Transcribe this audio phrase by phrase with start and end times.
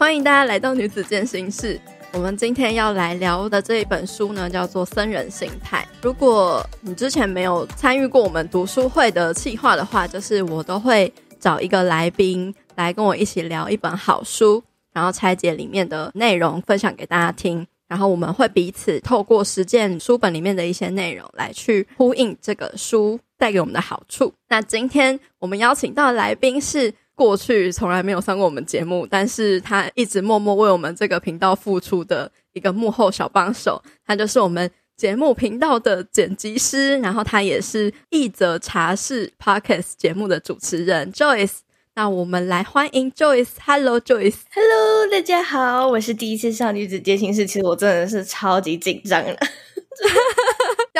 [0.00, 1.78] 欢迎大家来到女子健心室。
[2.14, 5.86] 我们今天要来聊的这一本书呢，叫做《僧人心态》。
[6.02, 14.64] 如果你之前没有参与过我们读书会的企划的话，就是我都会找一个来宾来跟我一起聊一本好书，
[14.94, 17.66] 然后拆解里面的内容，分享给大家听。
[17.86, 24.32] 然后我们会彼此透过实践书本里面的一些内容，来去呼应这个书带给我们的好处。
[24.48, 41.58] 那今天我们邀请到的来宾是过去从来没有上过我们节目，但是他一直默默为我们这个频道付出的一个幕后小帮手，他就是我们节目频道的剪辑师，然后他也是一则茶室 Podcast 节目的主持人 Joyce。
[41.94, 43.50] 那我们来欢迎 Joyce。
[43.66, 44.36] Hello，Joyce。
[44.54, 49.38] Hello，大家好，我是第一次上女子健心室，其实我真的是超级紧张的，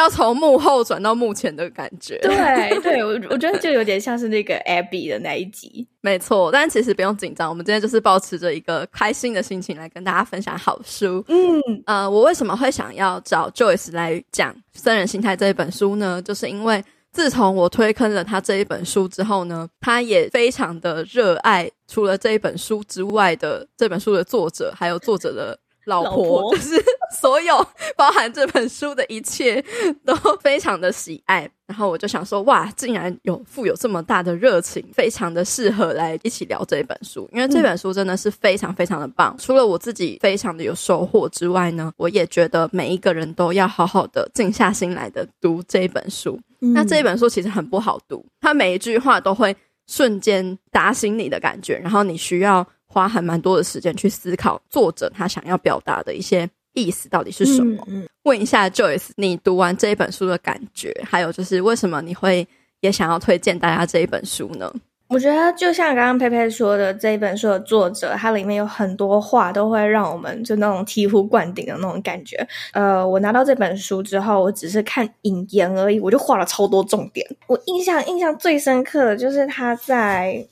[0.01, 2.19] 要从幕后转到幕前的感觉。
[2.19, 5.87] 对，对我我觉得就有点像是那个 Abby 的那一集。
[6.01, 11.23] 没错，但其实不用紧张，我们今天就是抱持着一个开心的心情来跟大家分享好书。
[11.29, 16.23] 嗯，呃，我为什么会想要找 Joyce 来讲《僧人心态》这一本书呢？
[16.23, 16.83] 就是因为。
[17.13, 26.83] 自从我推坑了他这一本书之后呢，他也非常的热爱除了这一本书之外的这本书的作者，还有作者的老婆，老婆就是
[27.21, 27.55] 所有
[27.97, 29.65] 包含这本书的一切
[30.05, 31.51] 都 非常的喜爱。
[31.67, 39.33] 然后我就想说，哇，竟然有富有这么大的热情，非常的适合来一起聊这一本书，因为这本书真的是非常非常的棒。
[39.37, 46.41] 嗯、除了我自己非常的有收获之外呢，我也觉得每一个人都要好好的静下心来的读这一本书。
[46.61, 49.57] 嗯、那这一本书其实很不好读，它每一句话都会
[49.87, 57.81] 瞬间打醒你的感觉，然后你需要花还蛮多的时间去思考作者他想要表达的一些意思到底是什么。
[57.87, 62.47] 嗯嗯、问一下 Joyce，你读完这一本书的感觉，还有就是为什么你会
[62.81, 64.69] 也想要推荐大家这一本书呢？
[65.09, 72.47] 我觉得就像刚刚佩佩说的，这一本书的作者，它里面有很多话都会让我们就那种醍醐灌顶的那种感觉。
[72.73, 77.27] 呃，我拿到这本书之后，我只是看引言而已，我就画了超多重点。
[77.49, 80.47] 我印象印象最深刻的就是他在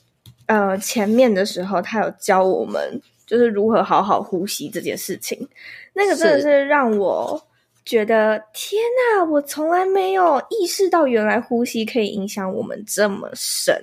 [0.49, 5.49] 呃前面的时候，他有教我们就是如何好好呼吸这件事情，
[5.95, 7.43] 那个真的是让我。
[7.85, 8.83] 觉得天
[9.17, 13.75] 哪，我从来没有意识到原来呼吸可以影响我们这么深，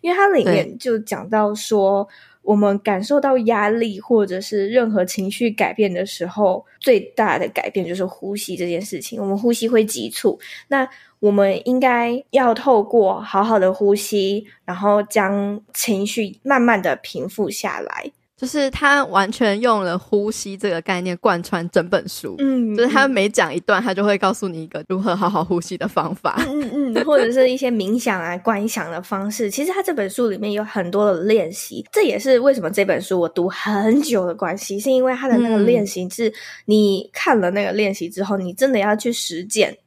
[0.00, 2.08] 因为它里面就讲到说，
[2.42, 9.20] 我们感受到压力或者是任何情绪改变的时候，最大的改变就是呼吸这件事情。
[9.20, 10.84] 我们呼吸会急促，那
[11.22, 18.10] 我们应该要透过好好的呼吸，然后将情绪慢慢的平复下来。
[18.36, 29.48] 就是他完全用了呼吸这个概念贯穿整本书，嗯，就是他每讲一段，他就会告诉你一个如何好好呼吸的方法，嗯嗯，或者是一些冥想啊、观想的方式。
[29.48, 36.32] 其实他这本书里面有很多的练习，这也是为什么这本书我读很久的关系，是因为他的那个练习是，
[36.64, 39.78] 你看了那个练习之后，你真的要去实践，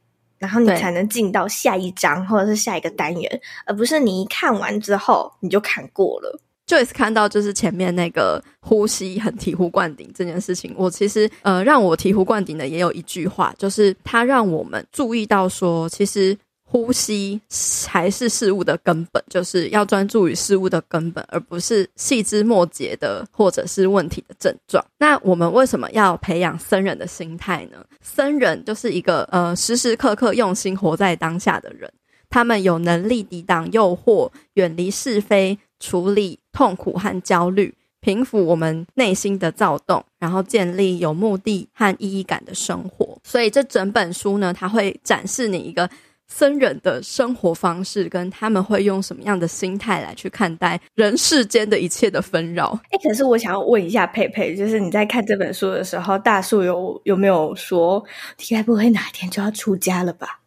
[0.46, 6.40] 然后你才能进到下一章或者是下一个单元，而不是你一看完之后你就看过了。
[6.68, 24.84] Joyce 看到就是前面那个呼吸很醍醐灌顶这件事情，我其实呃让我醍醐灌顶的也有一句话，就是他让我们注意到说，其实呼吸才是事物的根本，就是要专注于事物的根本，而不是细枝末节的或者是问题的症状。
[24.98, 27.78] 那我们为什么要培养僧人的心态呢？
[28.02, 31.92] 僧人就是一个呃时时刻刻用心活在当下的人，
[32.30, 35.58] 他们有能力抵挡诱惑，远离是非。
[35.78, 43.20] 处理痛苦和焦虑，平复我们内心的躁动，然后建立有目的和意义感的生活。
[43.24, 45.88] 所以这整本书呢，它会展示你一个
[46.28, 52.78] 僧人的生活方式，跟他们会用什么样的心态来去看待人世间的一切的纷扰。
[52.90, 58.04] 哎，可是我想要问一下佩佩，就是你在看这本书的时候，大树有有没有说，
[58.38, 60.42] 你该不会哪一天就要出家了吧？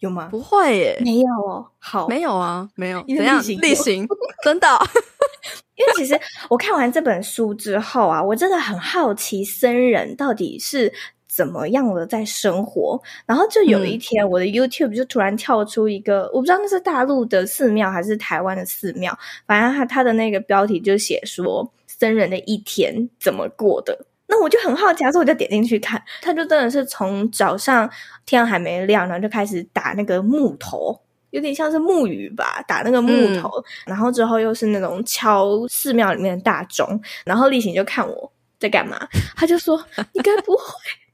[0.00, 0.28] 有吗？
[0.30, 1.66] 不会耶，没有哦。
[1.78, 3.02] 好，没有啊，没有。
[3.08, 3.42] 怎样？
[3.42, 4.06] 例行，
[4.44, 4.68] 真的。
[5.76, 6.18] 因为其实
[6.48, 10.92] 我看完这本书之后啊，我真的很好奇僧人到底是
[11.36, 12.98] 怎么样的在生活。
[13.26, 19.16] 然后就有一天，嗯、我的 YouTube 就突然跳出一个，我不知道那是大陆的寺庙还是台湾的寺庙，
[19.46, 24.06] 反正他他的那个标题就写说僧人的一天怎么过的。
[24.28, 26.02] 那我就很好奇，所以我就点进去看。
[26.22, 27.88] 他就真的是从早上
[28.24, 30.98] 天还没亮，然后就开始打那个木头，
[31.30, 33.48] 有点像是木鱼吧，打那个木头。
[33.48, 37.00] 嗯、然后之后又是那种敲寺庙里面的大钟。
[37.24, 39.76] 然后例行就看我在干嘛，他就说
[40.14, 40.64] ：“你该不会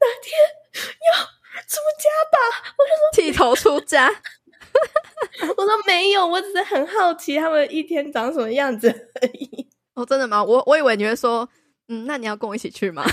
[0.00, 0.38] 哪天
[1.12, 1.24] 要
[1.66, 2.36] 出家吧？”
[2.78, 4.08] 我就说：“剃头出家。
[5.56, 8.88] ”我说：“没有，我只是很好奇他们一天长什么样子
[9.20, 10.42] 而已。”哦，真的吗？
[10.42, 11.48] 我我以为你会说。
[11.88, 13.04] 嗯，那你要跟我一起去吗？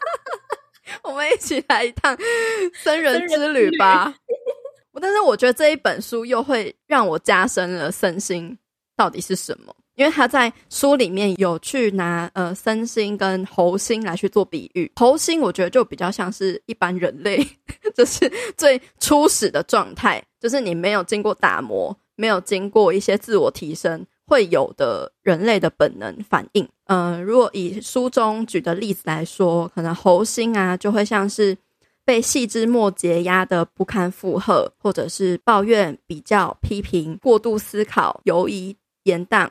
[1.02, 2.16] 我们一起来一趟
[2.74, 4.14] 僧人之旅吧。
[5.00, 8.56] 但是我觉得这一本书又会让我加深了身心
[8.94, 14.90] 到底是什么，因为他在书里面有去拿呃僧心跟猴心来去做比喻。
[14.96, 17.46] 猴心我觉得就比较像是一般人类，
[17.94, 26.68] 就是最初始的状态，就是你没有经过打磨，没有经过一些自我提升会有的人类的本能反应。
[26.84, 31.56] 呃，如果以书中举的例子来说，可能猴心啊就会像是。
[32.02, 39.48] 被细枝末节压得不堪负荷，或者是抱怨、比较、批评、过度思考、犹疑、延宕、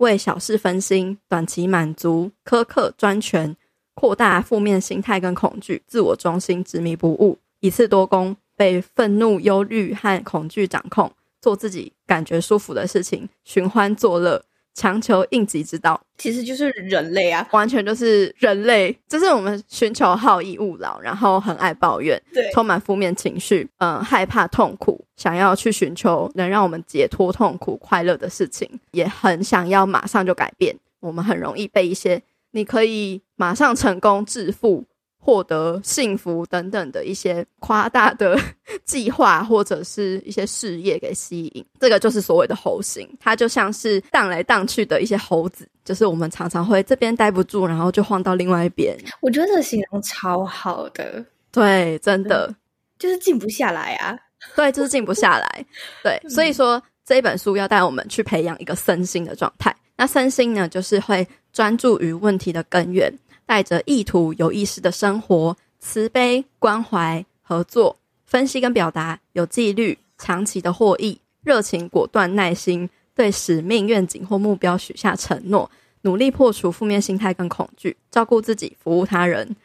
[0.00, 3.54] 为小事分心、短期满足、苛刻、专权、
[3.94, 11.12] 扩大负面心态跟恐惧、自我中心、执迷不悟、一次多功、被愤怒、忧虑和恐惧掌控、
[11.42, 14.42] 做自己感觉舒服的事情、寻欢作乐。
[14.74, 30.76] 强求应急之道，其实就是人类啊，完全就是人类，就是我们寻求好逸恶劳，然后很爱抱怨，对，充满负面情绪，嗯、呃，害怕痛苦，想要去寻求能让我们解脱痛苦、快乐的事情，也很想要马上就改变。
[31.00, 32.22] 我们很容易被一些
[32.52, 34.84] 你可以马上成功致富。
[35.22, 38.36] 获得幸福等等的一些夸大的
[38.84, 48.96] 计划或者是一些事业给吸引，这个就是所谓的猴型，它就像是荡来荡去的一些猴子，就是我们常常会这边待不住，然后就晃到另外一边。
[49.20, 52.54] 我觉得这个形容超好的，对，真的。
[52.98, 54.14] 就是静不下来啊，
[54.54, 55.66] 对，就是静不下来，
[56.02, 59.74] 对， 所以说这一本书要带我们去培养一个身心的状态。
[59.96, 63.10] 那身心呢，就是会专注于问题的根源。
[63.50, 75.68] 带着意图、有意识的生活，慈悲、关怀、合作、分析跟表达，有纪律、长期的获益、热情、果断、耐心，对使命、愿景或目标许下承诺，
[76.02, 79.56] 努力破除负面心态跟恐惧，照顾自己、服务他人，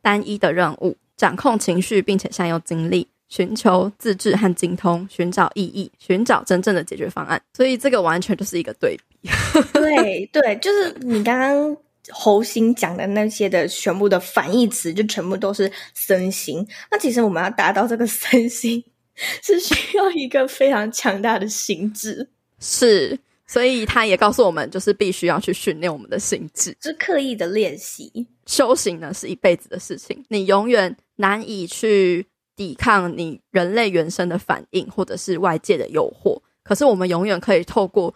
[0.00, 7.38] 单一的任务，掌控情绪，并且善用精力，寻求自治和精通，寻找意义，寻找真正的解决方案。
[7.52, 9.28] 所以这个完全就是一个对比。
[9.74, 11.76] 对对，就是你刚刚。
[12.10, 16.66] 猴心讲的那些的全部的反义词，就全部都是身心。
[16.90, 18.84] 那其实我们要达到这个身心，
[19.42, 22.28] 是需要一个非常强大的心智。
[22.60, 28.26] 是，所以他也告诉我们，就是必须要去训练我们的心智，是刻意的练习。
[28.46, 36.40] 修行呢，是一辈子的事情，你永远难以去抵抗你人类原生的反应，或者是外界的诱惑。
[36.62, 38.14] 可是我们永远可以透过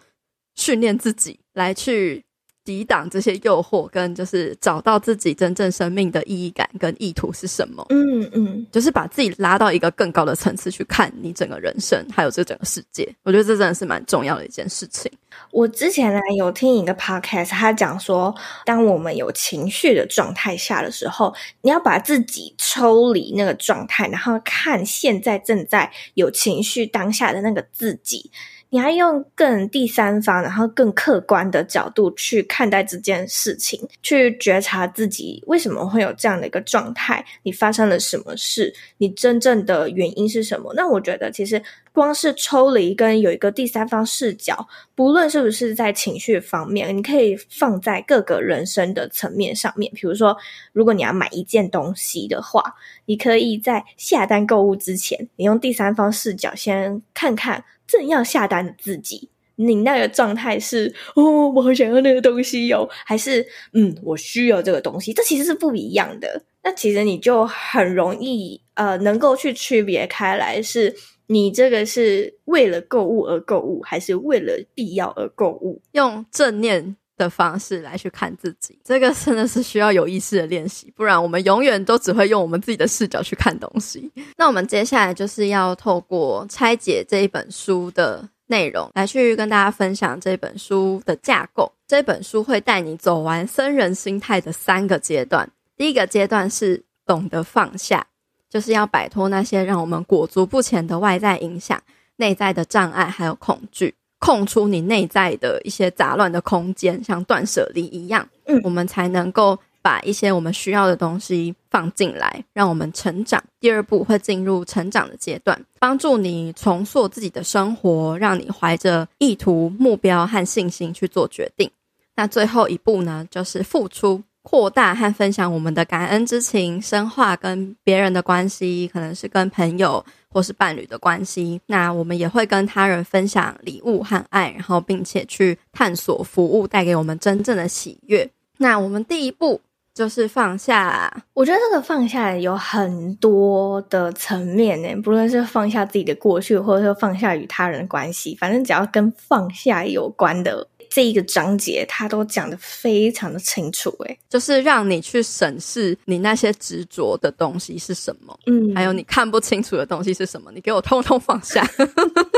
[0.55, 2.23] 训练自己来去。
[2.69, 7.83] 抵挡这些诱惑，跟就是找到自己真正生命的意义感跟意图是什么？
[7.89, 13.11] 嗯嗯，就是把自己拉到一个更高的层次去看你整个人生，还有这整个世界。
[13.23, 15.11] 我觉得这真的是蛮重要的一件事情。
[15.49, 18.35] 我之前呢有听一个 podcast，他讲说，
[18.65, 21.33] 当我们有情绪的状态下的时候，
[21.63, 28.29] 你要把自己抽离那个状态，然后看现在正在有情绪当下的那个自己。
[28.71, 40.71] 你还用更第三方，然后更客观的角度去看待这件事情，去觉察自己为什么会有这样的一个状态，你发生了什么事，你真正的原因是什么？
[40.75, 41.61] 那我觉得其实
[41.91, 49.91] 光是抽离跟有一个第三方视角，不论是不是在情绪方面，你可以放在各个人生的层面上面。
[49.95, 50.37] 比如说，
[50.73, 57.65] 如果你要买一件东西的话，你可以在下单购物之前，你用第三方视角先看看。
[57.89, 65.11] 正要下单的自己，你那个状态是哦，我好想要那个东西哟，还是嗯，我需要这个东西？
[65.11, 66.43] 这其实是不一样的。
[66.63, 70.93] 那其实你就很容易呃，能够去区别开来，是
[71.27, 75.81] 你这个是为了购物而购物，还是为了必要而购物？
[75.93, 84.09] 用正念的方式来去看自己，这个真的是需要有意识的练习，不然我们永远都只会用我们自己的视角去看东西。
[84.37, 91.71] 那我们接下来就是要透过拆解这一本书的内容，来去跟大家分享这本书的架构。
[91.85, 95.49] 这本书会带你走完僧人心态的三个阶段。
[95.75, 98.07] 第一个阶段是懂得放下，
[98.49, 101.81] 就是要摆脱那些让我们裹足不前的外在影响、
[102.15, 103.95] 内在的障碍还有恐惧。
[104.19, 113.41] 空出你内在的一些杂乱的空间，像断舍离一样，嗯，我们才能够把一些我们需要的东西放进来，让我们成长。
[113.59, 121.69] 第二步会进入成长的阶段，帮助你重塑自己的生活，让你怀着意图、目标和信心去做决定。
[122.15, 124.21] 那最后一步呢，就是付出。
[124.49, 131.61] 扩大和分享我们的感恩之情，深化跟别人的关系，可能是跟朋友或是伴侣的关系。
[131.67, 138.27] 那我们也会跟他人分享礼物和爱，然后并且去探索服务带给我们真正的喜悦。
[138.57, 139.61] 那我们第一步
[139.93, 141.23] 就是放下。
[141.35, 150.67] 我觉得这个放下有很多的层面呢，不论是放下自己的过去，或者说放下与他人的关系，反正只要跟放下有关的。
[150.99, 161.65] 这一个章节，他都讲的非常的清楚，诶，就是让你去审视你那些执着的东西是什么，嗯，还有你看不清楚的东西是什么，你给我通通放下。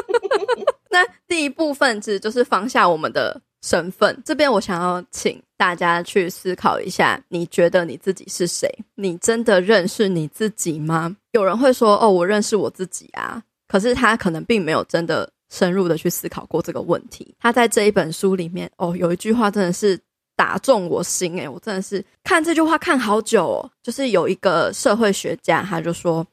[0.92, 4.16] 那第一部分其实就是放下我们的身份。
[4.24, 8.70] 这边我想要请大家去思考一下，你觉得你自己是谁？
[8.94, 11.18] 你真的认识你自己吗？
[11.32, 15.28] 有人会说，哦，我认识我自己啊，可是他可能并没有真的。
[15.52, 20.00] 深入的去思考过这个问题，他在这一本书里面哦，有一句话真的是
[20.36, 23.70] 打中我心诶，我真的是看这句话看好久哦。
[23.84, 26.26] 就是有一个社会学家，他就说：“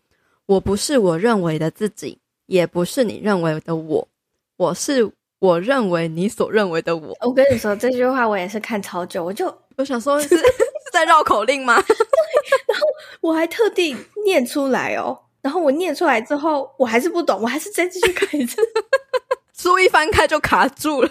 [0.46, 4.06] 我不是我认为的自己，也不是你认为的我，
[4.56, 5.10] 我是
[5.40, 9.46] 我认为你所认为的我。”我跟你说这句话，我也是看超久，我就
[9.76, 10.44] 我想说是，是
[10.92, 11.75] 在绕口令吗？
[11.82, 11.96] 对，
[12.68, 12.87] 然后
[13.20, 15.18] 我还特地念出来哦。
[15.49, 18.61] 然后我念出来之后，我还是不懂，我还是再继续看一次。
[19.57, 21.11] 书一翻开就卡住了。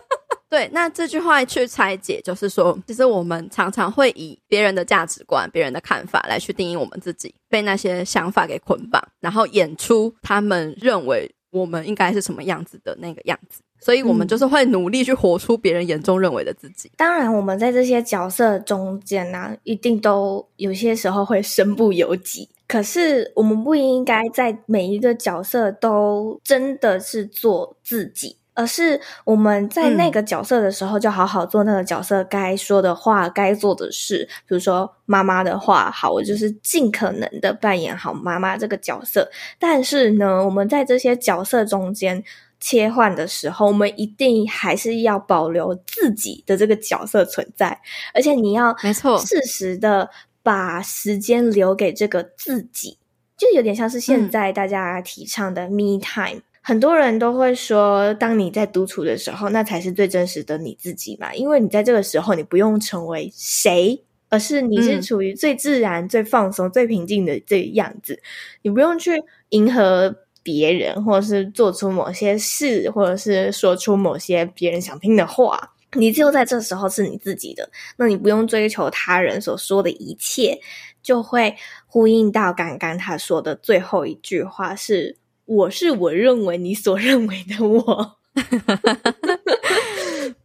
[0.50, 13.62] 对，那这句话去拆解，就是说，其实我们常常会以别人的价值观、别人的看法来去定义我们自己，被那些想法给捆绑，然后演出他们认为我们应该是什么样子的那个样子。
[13.80, 16.92] 所以，我们就是会努力去活出别人眼中认为的自己。
[16.98, 22.50] 当然，我们在这些角色中间呢、啊，一定都有些时候会身不由己。
[22.68, 34.28] 可是，我们不应该在每一个角色都真的是做自己，而是我们在那个角色的时候，就好好做那个角色该说的话、该做的事。
[34.46, 39.30] 比如说妈妈的话，好，我就是尽可能的扮演好妈妈这个角色。
[39.58, 42.22] 但是呢，我们在这些角色中间
[42.60, 47.80] 切换的时候，我们一定还是要保留自己的这个角色存在，
[48.12, 50.10] 而且你要没错，适时的。
[50.48, 52.96] 把时间留给这个自己，
[53.36, 56.38] 就有点像是现在大家提倡的 me time。
[56.38, 56.42] 嗯。
[56.62, 61.34] 很多人都会说，当你在独处的时候，那才是最真实的你自己嘛。
[61.34, 68.18] 因为你在这个时候，你不用成为谁，而是你是处于最自然、嗯、最放松、最平静的这个样子。
[68.62, 75.74] 你不用去迎合别人，或者是做出某些事，或者是说出某些别人想听的话。
[75.94, 80.60] 你只有在这时候是你自己的，那你不用追求他人所说的一切，
[81.02, 85.16] 就会呼应到刚刚他说的最后一句话是
[85.46, 88.18] ：“我是我认为你所认为的我。”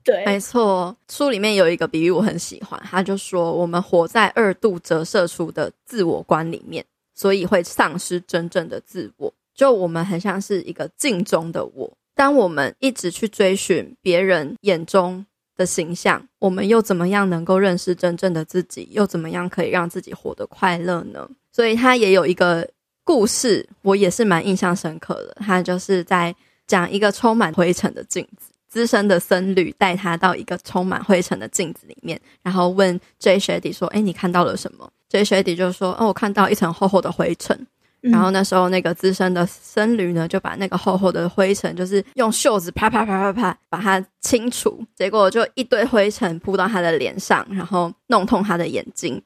[0.01, 0.95] 对，没错。
[1.09, 9.33] 书里面有一个比喻我很喜欢，他就说：“我们活在二度折射出的自我观里面，所以会丧失真正的自我。
[9.53, 18.87] 就我们很像是一个镜中的我，当我们一直去追寻别人眼中。”的形象，我们又怎么样能够认识真正的自己？
[18.91, 21.27] 又怎么样可以让自己活得快乐呢？
[21.51, 22.67] 所以他也有一个
[23.03, 25.35] 故事，我也是蛮印象深刻的。
[25.39, 37.67] 他就是在讲一个充满灰尘的镜子，资深的僧侣带他到一个充满灰尘的镜子里面，然后问 Jay Shady 说：“诶，你看到了什么？Jay Shady 就说：“哦，我看到一层厚厚的灰尘。”
[38.11, 44.85] 然后那时候，那个资深的僧侣呢，就把那个厚厚的灰尘，就是用袖子啪啪啪啪啪把它清除。
[44.93, 49.21] 结果就一堆灰尘扑到他的脸上，然后弄痛他的眼睛。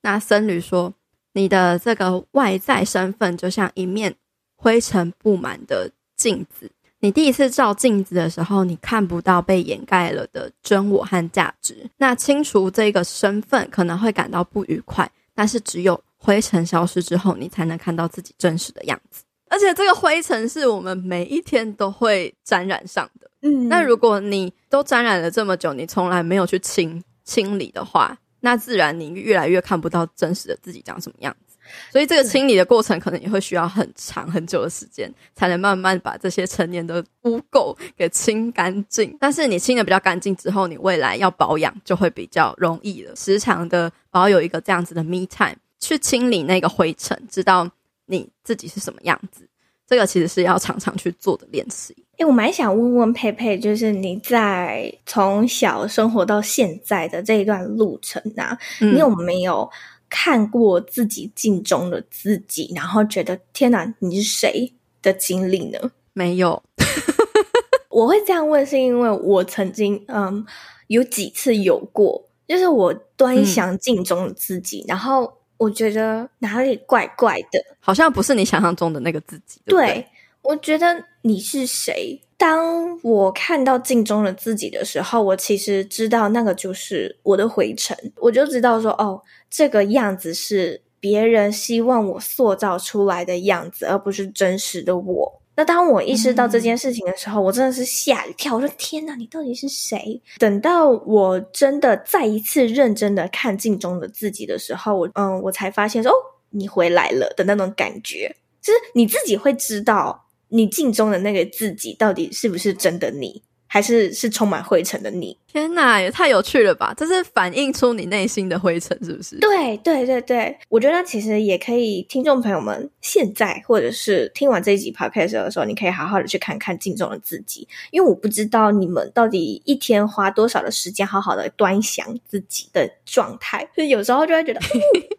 [0.00, 0.90] 那僧侣说
[1.34, 4.14] ：“你的这个外在身份就像一面
[4.56, 6.70] 灰尘布满的镜子。
[7.00, 11.86] 你第一次照镜子的时候，你看不到被掩盖了的真我和价值。
[11.98, 19.22] 那清除这个身份可能会感到不愉快，但是只有。”灰尘消失之后，你才能看到自己真实的样子。
[19.48, 23.30] 而且，这个灰尘是我们每一天都会沾染上的。
[23.42, 31.56] 嗯，那如果你都沾染了这么久，你从来没有去清清理的话，那自然你越来越看不到真实的自己长什么样子。
[31.92, 39.16] 所以，这个清理的过程可能也会需要很长很久的时间，才能慢慢把这些陈年的污垢给清干净。
[39.20, 43.14] 但是，你清的比较干净之后，你未来要保养就会比较容易了。
[43.14, 45.54] 时常的保有一个这样子的 me time。
[45.86, 47.70] 去清理那个灰尘，知道
[48.06, 49.48] 你自己是什么样子，
[49.86, 51.94] 这个其实是要常常去做的练习。
[52.14, 59.70] 哎、欸，我蛮想问问佩佩，就是你在从小生活到现在的这一段路程啊，嗯、你有没有
[60.10, 65.78] 看过自己镜中的自己，然后觉得天哪，你是谁的经历呢？
[66.14, 66.60] 没有。
[67.90, 70.44] 我会这样问，是因为我曾经嗯
[70.88, 75.32] 有几次有过，就是我端详镜中的自己，嗯、然后。
[75.58, 79.60] 我觉得哪里怪怪的，好像不是你想象中的那个自己。
[79.64, 80.06] 对，对，
[80.42, 82.20] 我觉得你是谁？
[82.38, 95.42] 当我看到镜中的自己的时候，我其实知道那个就是我的回程，我就知道说，哦，这个样子是别人希望我塑造出来的样子，而不是真实的我。
[95.56, 100.20] 那当我意识到这件事情的时候，嗯、我真的是吓一跳，我说天哪，你到底是谁？
[100.38, 106.14] 等到我真的再一次认真的看镜中的自己的时候，我嗯，我才发现说，哦，
[106.50, 110.22] 你回来了的那种感觉，就是你自己会知道。
[110.48, 113.42] 你镜中的那个自己到底是不是真的你，
[113.76, 115.36] 还是是充满灰尘的你？
[115.52, 116.94] 天哪，也太有趣了吧！
[116.96, 119.36] 这是反映出你内心的灰尘，是不是？
[119.36, 134.60] 对对对对，我觉得其实也可以，听众朋友们现在或者是听完这一集 podcast 的时候，你可以好好的去看看镜中的自己，因为我不知道你们到底一天花多少的时间，好好的端详自己的状态，就有时候就会觉得。
[134.60, 135.02] 嗯，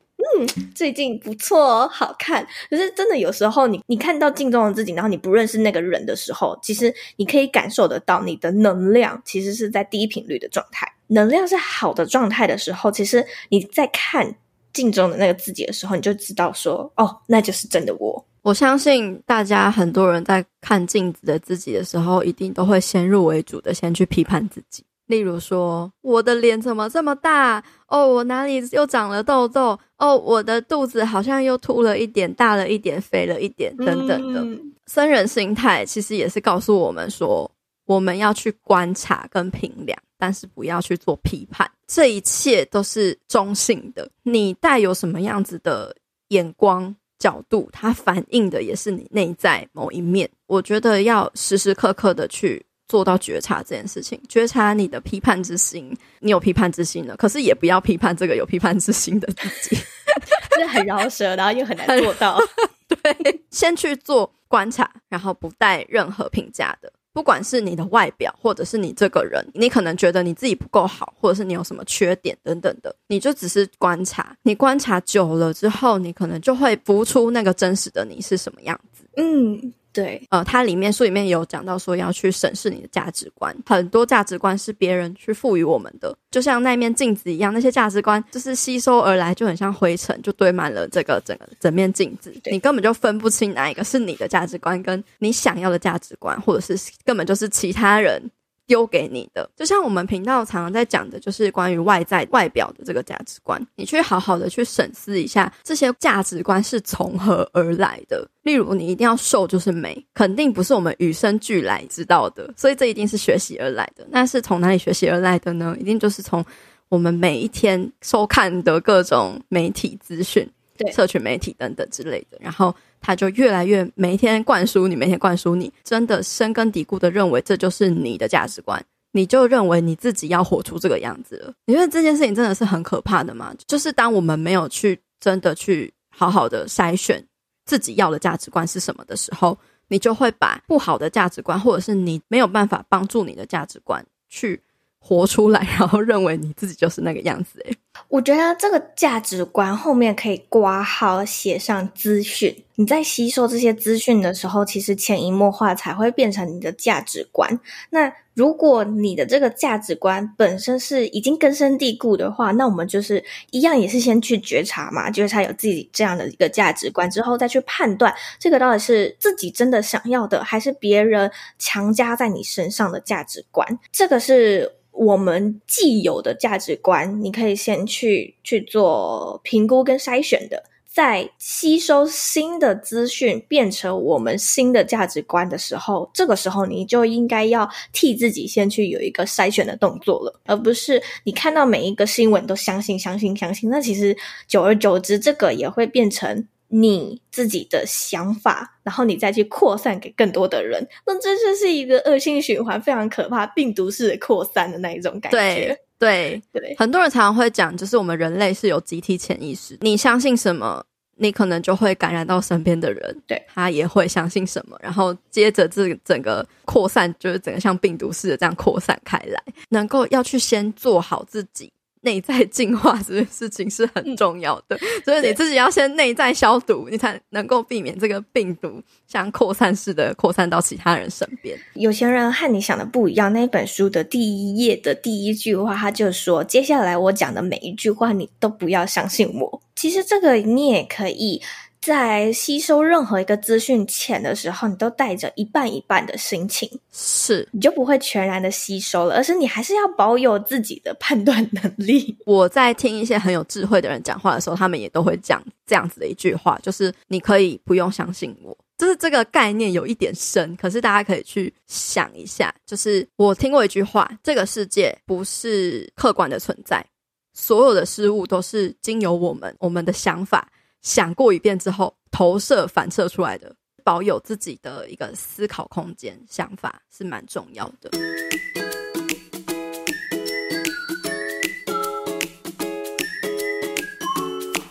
[0.75, 2.45] 最近不错哦，好看。
[2.69, 10.87] 可是真的有时候你，你你看到镜中的自己，然后你不认识那个人的时候，其实你可以感受得到你的能量其实是在低频率的状态。
[11.07, 14.35] 能量是好的状态的时候，其实你在看
[14.73, 18.25] 镜中的那个自己的时候，你就知道说，哦，那就是真的我。
[18.43, 24.83] 我相信大家很多人在看镜子的自己的时候，一定都会先入为主的先去批判自己。
[25.07, 27.63] 例如说，我的脸怎么这么大？
[27.87, 29.79] 哦，我哪里又长了痘痘？
[29.97, 34.41] 哦，我的肚子好像又凸了一点，大了一点，肥了一点，等等的。
[34.41, 37.49] 嗯、僧人心态其实也是告诉我们说，
[37.85, 41.69] 我们要去观察跟评量，但是不要去做批判。
[41.87, 44.09] 这一切都是中性的。
[44.23, 45.95] 你带有什么样子的
[46.27, 50.29] 眼光角度，它反映的也是你内在某一面。
[50.47, 52.65] 我觉得要时时刻刻的去。
[52.87, 59.75] 做到觉察这件事情，觉察你的批判之心，你有批判之心了，可是也不要批判这个有批判之心的自己，
[60.55, 62.39] 是很饶舌，然后又很难做到。
[62.87, 79.03] 对，先去做观察，然后不带任何评价的，不管是你的外表，或者是你这个人，你可能觉得你自己不够好，或者是你有什么缺点等等的，你就只是观察，你观察久了之后，你可能就会浮出那个真实的你是什么样子。
[79.17, 79.73] 嗯。
[79.97, 98.21] 对，呃，它里面书里面有讲到说要去审视你的价值观，很多价值观是别人去赋予我们的，就像那面镜子一样，那些价值观就是吸收而来，就很像灰尘，就堆满了这个整个整面镜子，你根本就分不清哪一个是你的价值观，跟你想要的价值观，或者是根本就是其他人。
[98.67, 103.65] 丢给你的，就像我们频道常常在讲的，就是关于外在外表的这个价值观。
[103.75, 108.29] 你去好好的去审视一下，这些价值观是从何而来的。
[108.43, 114.05] 例如，你一定要瘦就是美，肯定不是我们与生俱来知道的，所以这一定是学习而来的。
[114.11, 115.75] 那是从哪里学习而来的呢？
[115.79, 116.43] 一定就是从
[116.89, 120.45] 我们每一天收看的各种媒体资讯，
[120.77, 122.75] 对，社群媒体等等之类的，然后。
[122.99, 131.53] 他就越来越每天灌输你，每天灌输你，真的深根蒂固的认为这就是你的价值观，你就认为你自己要活出这个样子了。
[131.65, 133.53] 你觉得这件事情真的是很可怕的吗？
[133.67, 137.23] 就是当我们没有去真的去好好的筛选
[137.65, 139.57] 自己要的价值观是什么的时候，
[139.87, 144.61] 你就会把不好的价值观，或者是你没有办法帮助你的价值观去
[144.99, 147.59] 活出来，然后认为你自己就是那个样子。
[147.61, 147.77] 诶，
[148.09, 152.63] 我觉得这个价值观后面可以挂号写上资讯。
[152.75, 157.59] 你在吸收这些资讯的时候，其实潜移默化才会变成你的价值观。
[157.89, 173.79] 那如果你的这个价值观本身是已经根深蒂固的话，那我们就是一样，也是先去觉察嘛，觉察有自己这样的一个价值观之后，再去判断这个到底是自己真的想要的，还是别人强加在你身上的价值观。
[173.91, 180.65] 这个是我们既有的价值观，你可以先去去做评估跟筛选的。
[180.85, 193.69] 在吸收新的资讯变成我们新的价值观的时候，这个时候你就应该要替自己先去有一个筛选的动作了，而不是你看到每一个新闻都相信、相信、相信。
[193.69, 200.83] 那其实久而久之，这个也会变成你自己的想法，然后你再去扩散给更多的人。
[201.05, 205.79] 那这就是一个恶性循环，非常可怕，病毒式的扩散的那一种感觉。
[205.99, 209.77] 对对，很多人常常会讲，就是我们人类是有集体潜意识。
[209.81, 210.83] 你相信什么，
[211.15, 219.41] 你可能就会感染到身边的人，对，他也会相信什么，然后接着这整个扩散，就是整个像病毒似的这样扩散开来。
[219.69, 221.71] 能够要去先做好自己。
[222.01, 231.57] 内在净化这件事情是很重要的，嗯、所以你自己要先内在消毒，你才能够避免这个病毒像扩散似的扩散到其他人身边。
[231.73, 233.31] 有钱人和你想的不一样。
[233.33, 241.41] 那本书的第一页的第一句话，他就说：“接下来我讲的每一句话，你都不要相信我。”其实这个你也可以。
[241.87, 252.17] 在吸收任何一个资讯前的时候，你都带着一半一半的心情，是你就不会全然的吸收了，而是你还是要保有自己的判断能力。
[252.27, 258.57] 我在听一些很有智慧的人讲话的时候，他们也都会讲这样子的一句话，就是你可以不用相信我。
[258.77, 262.53] 就是这个概念有一点深，可是大家可以去想一下。
[262.65, 266.85] 就是我听过一句话：这个世界不是客观的存在，
[267.33, 273.55] 所有的事物都是经由我们我们的想法想过一遍之后投射反射出来的。
[273.83, 277.89] 保有自己的一个思考空间，想法是蛮重要的。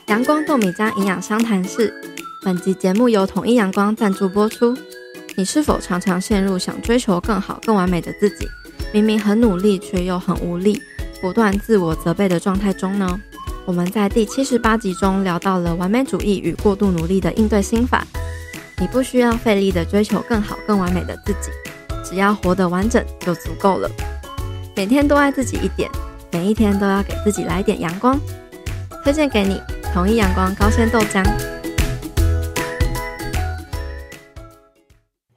[0.09, 1.95] 阳光豆米浆营养商谈室。
[2.45, 4.77] 本集节目由统一阳光赞助播出。
[5.35, 8.47] 你是否常常陷入想追求更好、更完美的自己，
[8.93, 10.79] 明明很努力却又很无力，
[11.23, 13.19] 不断自我责备的状态中呢？
[13.67, 18.07] 我们在第七十八集中聊到了完美主义与过度努力的应对心法。
[18.79, 21.51] 你不需要费力的追求更好、更完美的自己，
[22.05, 23.91] 只要活得完整就足够了。
[24.77, 25.91] 每天多爱自己一点，
[26.31, 28.17] 每一天都要给自己来点阳光。
[29.03, 29.61] 推荐给你
[29.93, 31.25] 统一阳光高纤豆浆。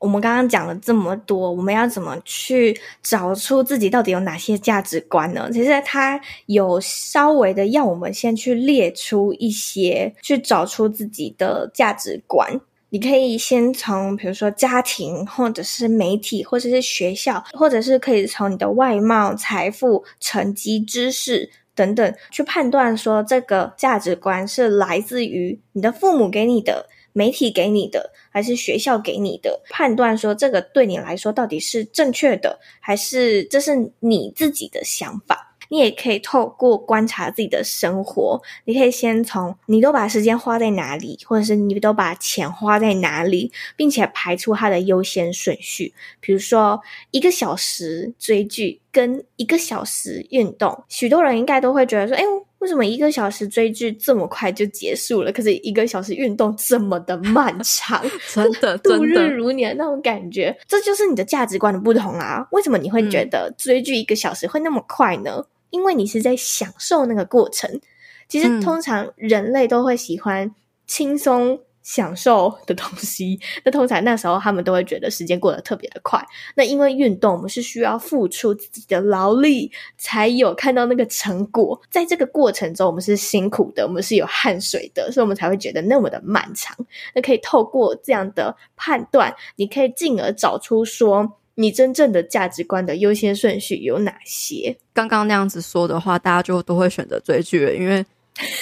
[0.09, 5.47] 我们刚刚讲了这么多，我们要怎么去找出自己到底有哪些价值观呢？
[5.53, 12.59] 其实它有稍微的要我们先去列出一些，去找出自己的价值观。
[12.89, 26.87] 你可以先从比如说家庭，或者是媒体，或者是学校，或者是可以从你的外貌、财富、成绩、知识等等去判断，说这个价值观是来自于你的父母给你的。
[27.19, 29.61] 媒体给你的，还是学校给你的？
[29.69, 35.47] 判断说这个对你来说到底是正确的，还是这是你自己的想法？
[35.71, 45.93] 你也可以透过观察自己的生活，你可以先从你都把时间花在哪里，或者是你都把钱花在哪里，并且排出它的优先顺序。
[46.19, 52.23] 比如说，一个小时追剧跟一个小时运动，许多人应该都会觉得说：“哎，
[52.59, 55.31] 为什么一个小时追剧这么快就结束了？
[55.31, 62.47] 可是一个小时运动这么的漫长， 真的， 度日如年那种感觉，这就是你的价值观的不同啊！
[62.51, 67.79] 为什么你会觉得追剧一个小时会那么快呢？”因为你是在享受那个过程，
[68.27, 70.53] 其实通常人类都会喜欢
[70.87, 73.39] 轻松享受的东西。
[73.65, 76.23] 那通常那时候他们都会觉得时间过得特别的快。
[76.55, 81.81] 那因为运动，我们是需要付出自己的劳力，才有看到那个成果。
[81.89, 86.77] 在这个过程中，我们是辛苦的，我们是有汗水的，所以我们才会觉得那么的漫长。
[87.15, 91.37] 那可以透过这样的判断，你可以进而找出说。
[91.55, 94.77] 你真正的价值观的优先顺序有哪些？
[94.93, 98.05] 刚刚那样子说的话，大家就都会选择追剧了，因为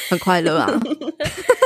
[0.09, 0.67] 很快乐啊。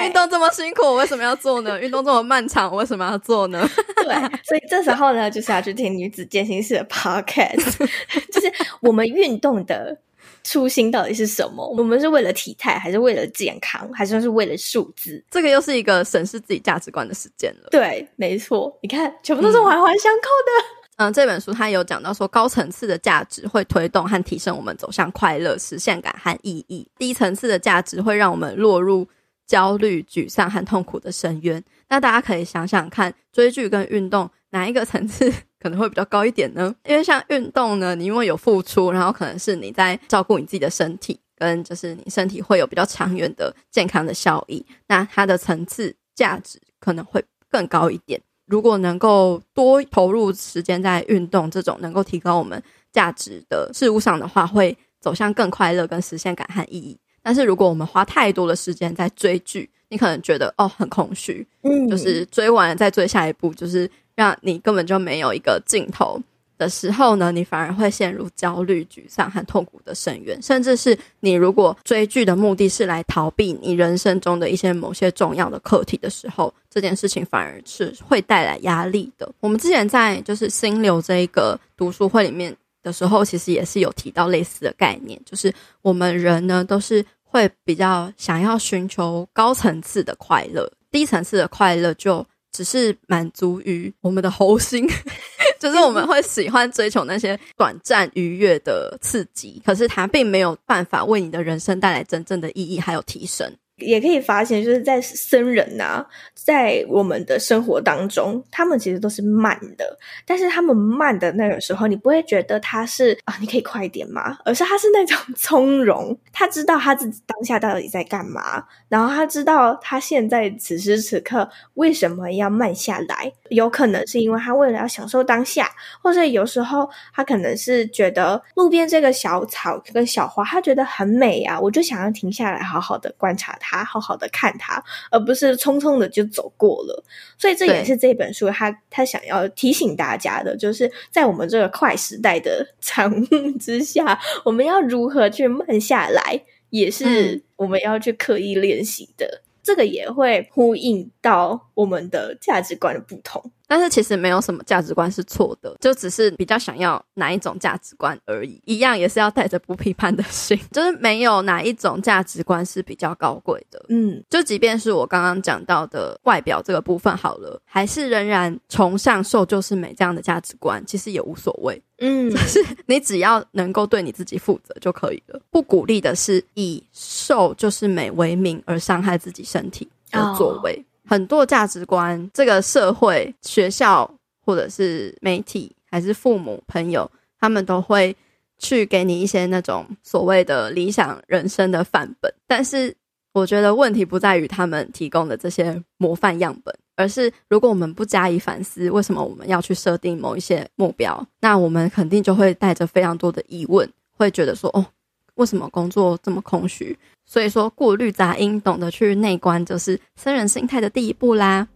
[0.00, 1.78] 运动这么辛苦，我为什么要做呢？
[1.82, 3.68] 运动这么漫长，我为什么要做呢？
[3.96, 7.76] 对，所以这时候呢，就是要去听女子健心室的 podcast，
[8.32, 9.98] 就是我们运动的。
[10.44, 11.64] 初心到底是什么？
[11.68, 15.24] 我们是为了体态，还是为了健康，还是是为了数字？
[15.30, 17.68] 这个又是一个审视自己价值观的时间了。
[17.70, 18.76] 对，没错。
[18.82, 20.66] 你看，全部都是环环相扣的。
[20.96, 29.06] 嗯，嗯，这本书它有讲到说，高层次的价值会推动和提升我们走向快乐、实现感和意义；低层次的价值会让我们落入
[29.46, 31.62] 焦虑、沮丧和痛苦的深渊。
[31.88, 35.32] 那大家可以想想看，追剧跟运动哪一个层次？
[35.62, 48.20] 可能会比较高一点呢，因为像运动呢，你因为有付出，然后可能是你在照顾你自己的身体，跟就是你身体会有比较长远的健康的效益，那它的层次价值可能会更高一点。
[48.46, 56.98] 如果能够多投入时间在运动这种能够提高我们价值的事物上的话，会走向更快乐、跟实现感和意义。
[57.22, 63.90] 但是如果我们花太多的时间在追剧，你可能觉得哦很空虚，嗯，就是追完了再追下一部，就是。
[64.14, 66.20] 让你根本就没有一个尽头
[66.58, 70.40] 的时候呢，你反而会陷入焦虑、沮丧和痛苦的深渊。
[70.42, 79.26] 甚至是你如果追剧的目的是来逃避你人生中的一些某些重要的课题的时候，这件事情反而是会带来压力的。
[79.40, 92.26] 我们之前在就是心流这一个读书会里面的时候，其实也是有提到类似的概念，就是我们人呢都是会比较想要寻求高层次的快乐，低层次的快乐就。
[92.54, 94.86] 只是满足于我们的猴心，
[95.58, 103.50] 就是我们会喜欢追求那些短暂愉悦的刺激，可是它并没有办法为你的人生带来真正的意义还有提升。
[103.76, 106.04] 也可以发现，就是在僧人呐、
[106.34, 109.98] 在我们的生活当中，他们其实都是慢的。
[110.26, 114.38] 但是他们慢的那个时候，你不会觉得他是啊，你可以快一点吗？
[114.44, 123.32] 而是他是那种 从容，他知道他自己当下到底在干嘛，然后他知道他现在此时此刻为什么要慢下来。
[123.48, 125.70] 有可能是因为他为了要享受当下，
[126.02, 133.71] 或者有时候他可能是觉得路边这个小草跟小花，他觉得很美啊，我就想要停下来好好的观察它。
[133.72, 137.04] 他好好的看他，而不是匆匆的就走过了。
[137.38, 149.26] 所以这也是这本书他他想要提醒大家的，就是在我们这个快时代的产物之下，我们要如何去慢下来，也是我们要去刻意练习的。
[149.26, 149.42] 嗯。
[149.64, 153.42] 这个也会呼应到我们的价值观的不同。
[153.66, 158.60] 但是其实没有什么价值观是错的，就只是比较想要哪一种价值观而已。
[158.66, 163.82] 一样也是要带着不批判的心， 就是没有哪一种价值观是比较高贵的。
[163.88, 171.82] 嗯，就即便是我刚刚讲到的外表这个部分好了，还是仍然崇尚瘦就是美这样的价值观，其实也无所谓。
[172.00, 175.40] 嗯， 就是你只要能够对你自己负责就可以了。
[175.50, 180.74] 不鼓励的是以瘦就是美为名而伤害自己身体的作为。
[180.74, 180.84] Oh.
[181.12, 184.10] 很多价值观，这个社会、学校，
[184.46, 188.16] 或者是媒体，还是父母、朋友，他们都会
[188.56, 192.32] 去给你一些那种所谓的理想人生的范本。
[192.46, 192.96] 但是，
[193.34, 201.22] 我觉得问题不在于他们提供的这些模范样本，而是如果我们不加以反思，为什么我们要去设定某一些目标？
[201.40, 204.86] 那我们肯定就会带着非常多的疑问，会觉得说：“哦，
[205.34, 211.66] 为什么工作这么空虚？”所以说，过滤杂音，懂得去内观，就是僧人心态的第一步啦。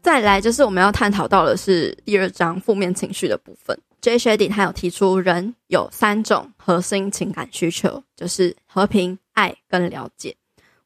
[0.00, 3.78] 再来就是我们要探讨到的是第二章负面情绪的部分。
[4.00, 4.16] J.
[4.16, 10.34] Shetty 他有提出，人有三种核心情感需求，就是和平、爱跟了解。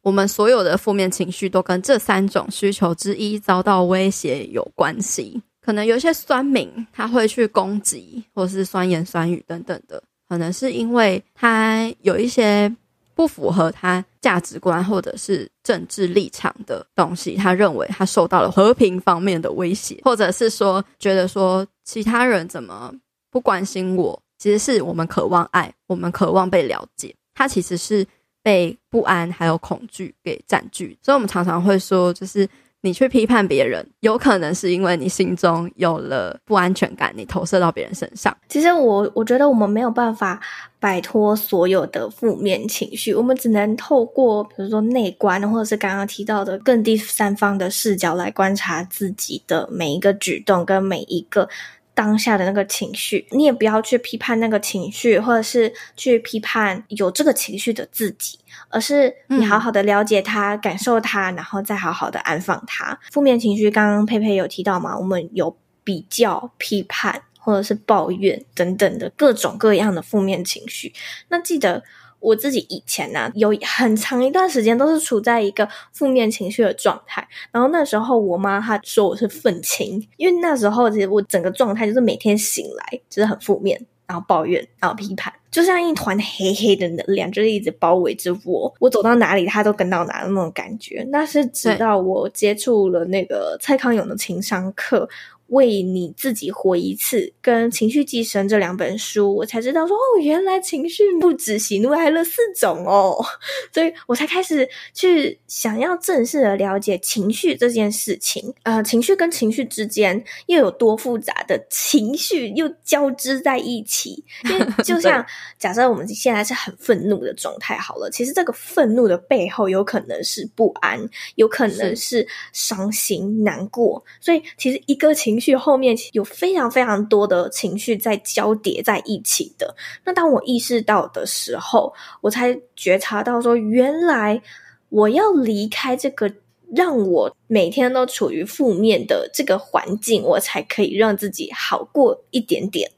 [0.03, 5.41] 我们所有的负面情绪都跟这三种需求之一遭到威胁有关系。
[5.61, 12.75] 可能有些酸民他会去攻击，或是酸言酸语等等的，可能是因为他有一些
[13.15, 22.93] 不符合他价值观或者是政治立场的东西，他认为他受到了和平方面的威胁，或者是说觉得说其他人怎么
[23.31, 24.21] 不关心我？
[24.37, 27.15] 其实是我们渴望爱，我们渴望被了解。
[27.33, 28.05] 他其实是。
[28.43, 32.49] 被不安还有恐惧给占据，所以我们常常会说，就是
[32.81, 38.37] 你去批判别人，有可能是因为你心中有了不安全感，你投射到别人身上。
[38.49, 40.41] 其实我我觉得我们没有办法
[40.81, 51.49] 摆脱所有的负面情绪，我们只能透过比如说内观，或者是刚刚提到的更第三方的视角来观察自己的每一个举动跟每一个。
[51.95, 62.99] 当下的那个情绪，你也不要去批判那个情绪，或者是去批判有这个情绪的自己，而是你好好的了解它，嗯、感受它，然后再好好的安放它。
[63.11, 70.93] 负面情绪，刚刚佩佩有提到嘛，我们有比较、批判，或者是抱怨等等的各种各样的负面情绪。
[71.29, 71.83] 那记得。
[72.23, 77.27] 我自己以前呢、有很长一段时间都是处在一个负面情绪的状态。
[77.51, 88.73] 然后那时候我妈她说我是愤青，因为那时候其实我整个状态就是每天醒来就是很负面，然后抱怨，然后批判，就像一团黑黑的能量，就是一直包围着我。
[88.79, 91.05] 我走到哪里，她都跟到哪的那种感觉。
[91.11, 95.09] 那是直到我接触了那个蔡康永的情商课。
[95.53, 103.23] 为你自己活一次，跟《情绪寄生》这两本书，我才知道说哦，原来情绪不止喜怒哀乐四种哦，
[103.73, 108.53] 所以我才开始去想要正式的了解情绪这件事情。
[108.63, 114.25] 呃，情绪跟情绪之间又有多复杂的情绪又交织在一起？
[114.49, 115.25] 因为就像
[115.59, 120.99] 假设我们现在是很愤怒的状态好了，其实这个愤怒的背后有可能是不安，
[121.35, 125.57] 有可能是伤心难过，所以其实一个情去。
[125.57, 129.75] 后面有非常非常多的情绪在交叠在一起的。
[130.05, 134.41] 那当我意识到的时候，我才觉察到说，原来
[134.89, 136.33] 我要离开这个
[136.75, 142.91] 让我每天都处于负面的这个环境，我才可以让自己好过一点点。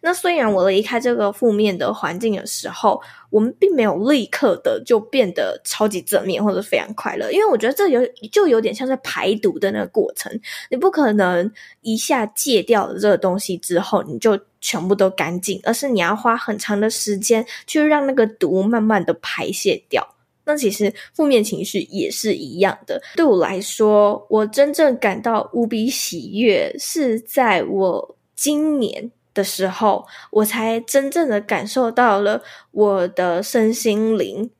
[0.00, 8.00] 那虽然我离开这个负面的环境的时候，我们并没有立刻的就变得超级正面或者非常快乐，因为我觉得这有
[8.32, 10.32] 就有点像是排毒的那个过程，
[10.70, 20.14] 你不可能一下戒掉了这个东西之后你就全部都干净，而是你要花很长的时间去让那个毒慢慢的排泄掉。
[20.44, 23.00] 那其实负面情绪也是一样的。
[23.14, 34.50] 对我来说，我真正感到无比喜悦，是在我今年的时候，我才真正的感受到了我的身心灵。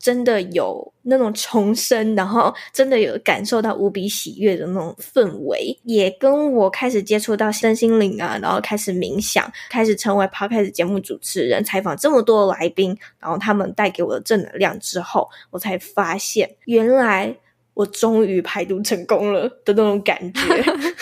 [0.00, 17.36] 真的有那种重生，然后真的有感受到无比喜悦的那种氛围，也跟我开始接触到身心灵啊，然后开始冥想，开始成为 Podcast 节目主持人，采访这么多来宾，然后他们带给我的正能量之后，我才发现原来
[17.78, 20.40] 我终于排毒成功了的那种感觉。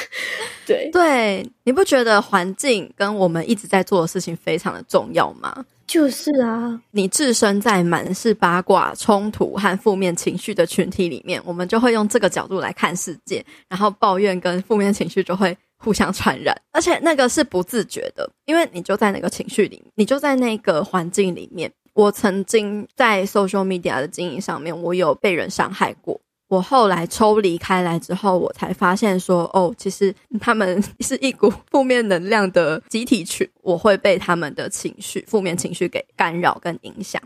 [0.67, 5.65] 对对，你不觉得环境跟我们一直在做的事情非常的重要吗？
[5.87, 21.73] 就是啊，你置身在满是八卦、冲突和负面情绪的群体里面，我们就会用这个角度来看世界，然后抱怨跟负面情绪就会互相传染，而且那个是不自觉的，因为你就在那个情绪里，你就在那个环境里面。
[21.95, 26.21] 我曾经在 social media 的经营上面，我有被人伤害过。
[26.49, 37.21] 我后来抽离开来之后，我才发现说，哦，其实 他们 是一股负面能量的集体群，我会被他们的情绪、负面情绪给干扰跟影响，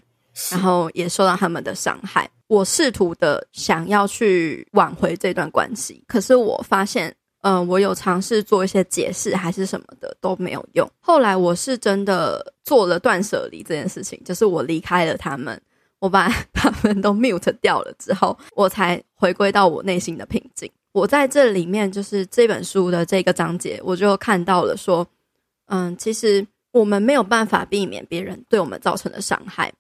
[0.51, 2.29] 然后也受到他们的伤害。
[2.47, 10.91] 我试图的想要去挽回这段关系，可是我发现，嗯、呃，我有尝试做一些解释还是什么的都没有用。
[10.99, 15.61] 后来我是真的做了断舍离这件事情，就是我离开了他们。
[16.01, 20.71] 我把 他们都 mute 掉了之后，我才回归到我内心的平静。
[20.93, 25.07] 我在这里面，就是这本书的这个章节，我就看到了说，
[25.67, 29.73] 嗯，其实我们没有办法避免别人对我们造成的伤害。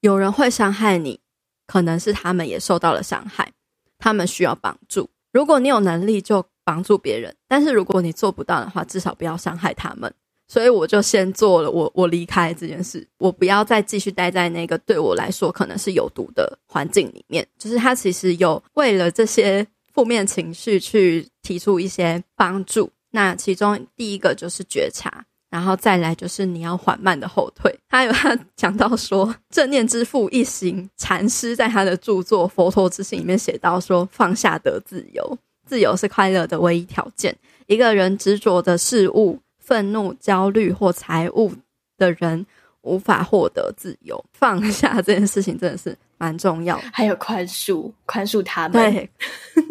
[0.00, 1.18] 有人会伤害你，
[1.66, 3.50] 可能是他们也受到了伤害，
[3.98, 5.08] 他们需要帮助。
[5.32, 10.12] 如果你有能力，就帮助别人；但是如果你做不到的话，至少不要伤害他们。
[10.50, 17.46] 所以我就先做了我我离开这件事，我不要再继续待在那个对我来说可能是有毒的环境里面。
[17.56, 22.90] 就是他其实有为了这些负面情绪去提出一些帮助。
[23.12, 27.72] 那其中第一个就是觉察，然后再来就是你要缓慢的后退。
[27.88, 37.32] 他有他讲到说，正念之父一行禅师在他的著作《佛陀之心》里面写到说，放下得自由，自由是快乐的唯一条件。
[37.68, 39.38] 一个人执着的事物。
[39.70, 41.52] 愤怒、焦虑或财务
[41.96, 42.44] 的人
[42.80, 44.22] 无法获得自由。
[44.32, 46.82] 放下这件事情真的是蛮重要的。
[46.92, 48.72] 还有宽恕，宽恕他们。
[48.72, 49.08] 对，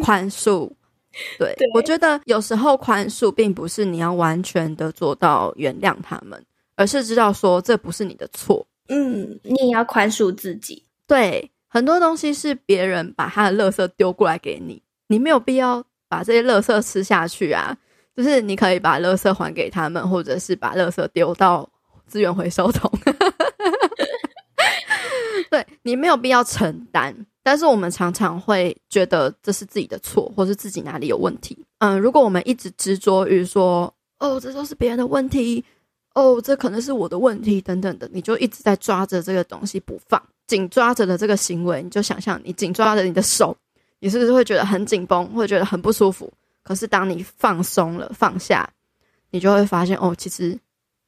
[0.00, 0.70] 宽恕。
[1.38, 6.42] 对，对我觉得有时候宽恕并不是你要完全的做到原谅他们，
[6.76, 8.66] 而是知道说这不是你的错。
[8.88, 10.82] 嗯，你也要宽恕自己。
[11.06, 17.76] 对，很多东西是别人把他的垃圾丢过来给你，你没有必要把这些垃圾吃下去啊。
[18.22, 21.66] 就是你可以把垃圾还给他们，或者是把垃圾丢到
[22.06, 22.90] 资源回收桶。
[25.50, 31.56] 对，你没有必要承担，但是我们常常会觉得这是自己的错，或是自己哪里有问题。
[31.78, 35.64] 嗯，如果我们一直执着于说“哦，这都是别人的问题
[36.14, 43.56] ”，“哦，这可能是我的问题”等等的，你就一直在抓着这个东西不放，紧抓着的这个行为，你就想象你紧抓着你的手，
[43.98, 46.30] 你是不是会觉得很紧绷，会觉得很不舒服？
[46.62, 48.68] 可是，当你放松了、放下，
[49.30, 50.58] 你就会发现，哦，其实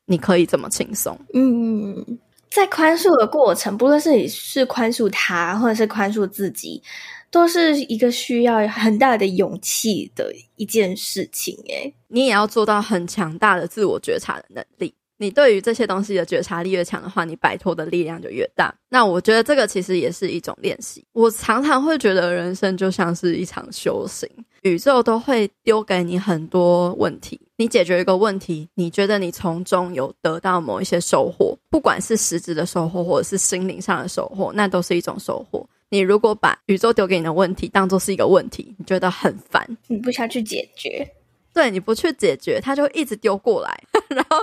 [0.06, 1.18] 你可以这么轻松。
[1.34, 2.18] 嗯，
[2.50, 6.82] 在宽恕的过程，不论是你是宽恕他，或者是宽恕自己，
[7.30, 11.54] 都是一个需要很大的勇气的一件事情。
[11.68, 14.94] 诶，你也要做到很强大的自我觉察的能力。
[15.18, 18.74] 你对于这些东西的觉察力越强的话，你摆脱的力量就越大。
[18.88, 21.04] 那我觉得这个其实也是一种练习。
[21.12, 24.28] 我常常会觉得人生就像是一场修行，
[24.62, 35.66] 宇宙都会丢给你很多问题，你解决一个问题，你觉得你从中有得到某一些收获，不管是实质的收获或者是心灵上的收获，那都是一种收获。
[35.88, 41.06] 你如果把宇宙丢给你的问题当做是一个问题，你觉得很烦，你不想去解决。
[41.52, 43.82] 对，你不去解决，它就一直丢过来，
[44.14, 44.36] 然后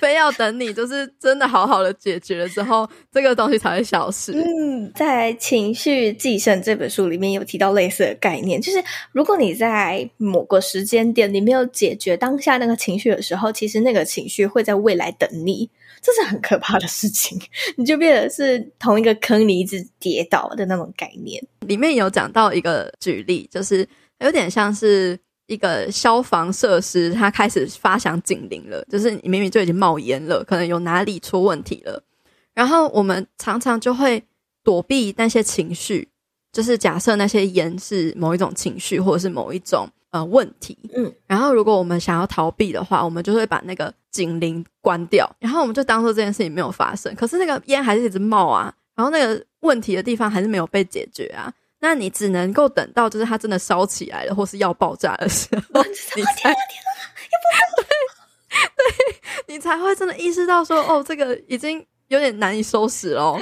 [0.00, 4.32] 非要等你就是真的好好的解决了之后，这个东西才会消失。
[4.32, 15.68] 嗯，在《情绪寄生》这本书里面有提到类似的概念，就是如果你在某个时间点你没有解决当下那个情绪的时候，其实那个情绪会在未来等你，
[16.00, 17.40] 这是很可怕的事情。
[17.76, 21.42] 你就变得是同一个坑里一直跌倒的那种概念。
[21.60, 23.88] 里面有讲到一个举例，就是
[24.20, 25.18] 有点像是。
[25.46, 32.02] 一个消防设施，它开始发响警铃了，就是你明明就已经冒烟了，可能有哪里出问题了。
[32.54, 34.22] 然后我们常常就会
[34.62, 36.08] 躲避那些情绪，
[36.52, 40.78] 就是假设那些烟是某一种情绪，或者是某一种呃问题。
[40.94, 47.14] 嗯，然后如果我们想要逃避的话，我们就会把那个警铃关掉，然后我们就当做这件事情没有发生。
[47.14, 51.52] 可是那个烟还是一直冒啊，然后那个问题的地方还是没有被解决啊。
[51.84, 57.84] 那你只能够等到就是它真的烧起来了，或是要爆炸的时候，你才对，
[58.76, 63.36] 对，你才会真的意识到说，哦，这个已经有点难以收拾了。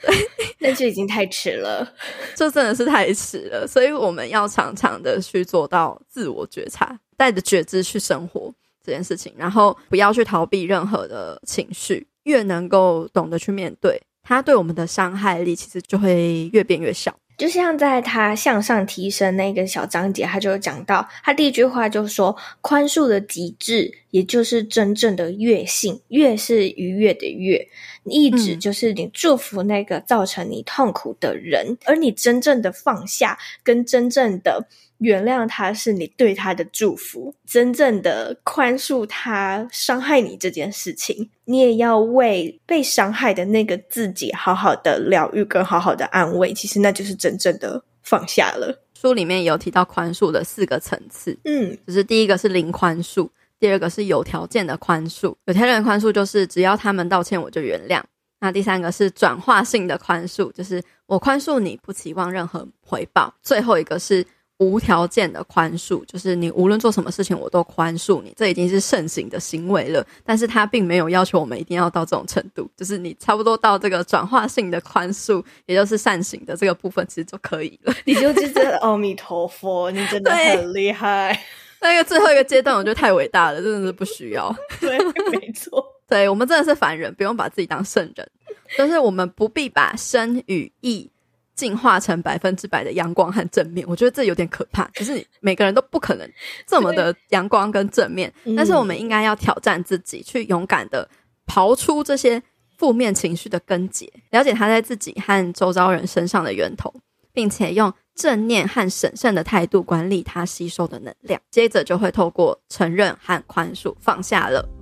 [0.00, 0.28] 对，
[0.60, 1.86] 但是已经太迟了，
[2.34, 3.66] 这真的是太迟了。
[3.66, 8.50] 所以我们要常常的去做到自我觉察，带着觉知去生活
[8.82, 17.14] 这件事情，然后不要去逃避任何的情绪，越能够懂得去面对，它对我们的伤害力其实就会越变越小。
[17.38, 26.00] 就像在他向上提升那个小章节，他就讲到，他第一句话就说：“宽恕的极致，也就是真正的悦性。
[26.08, 27.68] 悦是愉悦的悦，
[28.04, 34.68] 意指就是你祝福那个造成你痛苦的人，嗯、而你真正的放下，跟真正的。”
[35.02, 46.54] 原谅他是你对他的祝福，真正的宽恕他伤害你这件事情，你也要为被伤害的那个自己好好的疗愈跟好好的安慰。
[46.54, 48.80] 其实那就是真正的放下了。
[48.94, 53.28] 书里面有提到宽恕的四个层次，嗯，就是第一个是零宽恕，
[53.58, 58.00] 第二个是有条件的宽恕，有条件的宽恕就是只要他们道歉我就原谅。
[58.38, 63.34] 那第三个是转化性的宽恕，就是我宽恕你不期望任何回报。
[63.42, 64.24] 最后一个是。
[64.62, 70.06] 无条件的宽恕，就是你无论做什么事情，我都宽恕你，这已经是圣行的行为了。
[70.24, 77.94] 但是他并没有要求我们一定要到这种程度，就是你差不多到这个转化性的宽恕，也就是善行的这个部分，其实就可以了。
[78.04, 81.38] 你就真的阿弥陀佛，你真的很厉害。
[81.82, 84.54] 那个最后一个阶段，我觉得太伟大了，真的是不需要。
[84.80, 84.96] 对，
[85.32, 85.84] 没错。
[86.08, 88.30] 对，我们真的是凡人，不用把自己当圣人，
[88.78, 91.10] 就是我们不必把身与意。
[91.54, 94.88] 进化成百分之百的阳光和正面，我觉得这有点可怕。
[94.94, 96.28] 就是你每个人都不可能
[96.66, 101.08] 这么的阳光跟正面，但是我们应该要挑战自己，去勇敢的
[101.46, 102.42] 刨出这些
[102.78, 106.92] 负面情绪的根结，了解它在自己和周遭人身上的源头，
[107.32, 111.40] 并且用正念和审慎的态度管理它吸收的能量。
[111.50, 114.81] 接着就会透过承认和宽恕放下了。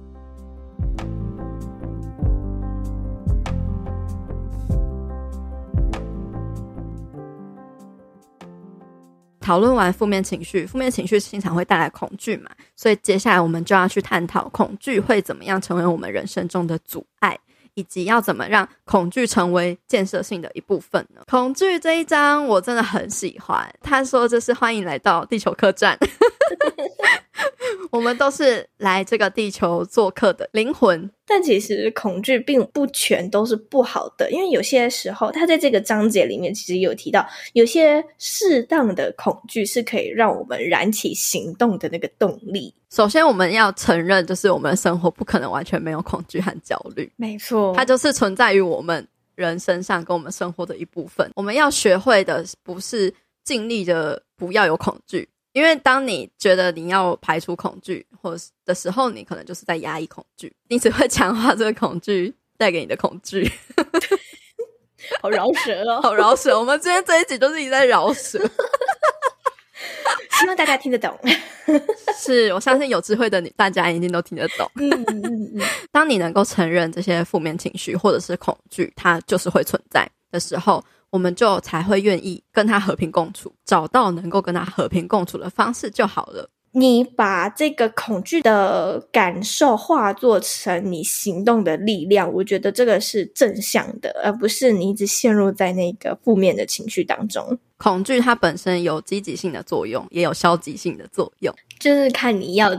[9.51, 17.37] 讨论完负面情绪，负面情绪经常会带来恐惧嘛，所以接下来我们就要去探讨恐惧会怎么样成为我们人生中的阻碍，
[17.75, 21.23] 以及要怎么让恐惧成为建设性的一部分呢？
[21.27, 25.99] 恐惧这一章我真的很喜欢，他说这是欢迎来到地球客栈。
[27.91, 42.73] 我们都是来这个地球做客的灵魂，但其实恐惧并不全都是不好的，因为有些时候，他在这个章节里面其实有提到，有些适当的恐惧是可以让我们燃起行动的那个动力。
[42.91, 51.31] 首先，我们要承认，就是我们的生活不可能完全没有恐惧和焦虑，没错，它就是存在于我们人身上，跟我们生活的一部分。
[51.35, 55.29] 我们要学会的不是尽力的不要有恐惧。
[55.53, 63.51] 因为当你觉得你要排除恐惧或者的时候，你可能就是在压抑恐惧，你只会强化这个恐惧带给你的恐惧。
[65.21, 66.57] 好饶舌哦，好饶舌！
[66.57, 68.39] 我们今天这一集都是一直在饶舌，
[70.39, 71.19] 希望大家听得懂。
[72.17, 74.71] 是，我相信有智慧的你，大家一定都听得懂。
[74.77, 75.63] 嗯嗯嗯。
[75.91, 80.85] 当你能够承认这些负面情绪或者是恐惧，它就是会存在的时候。
[81.11, 86.49] 我们就才会愿意跟他和平共处，找到能够跟他和平共处的方式就好了。
[86.73, 97.59] 你把这个恐惧的感受化作成你行动的力量，我觉得这个是正向的，而不是你一直陷入在那个负面的情绪当中。
[97.77, 102.71] 恐惧它本身有积极性的作用，也有消极性的作用，就是看你要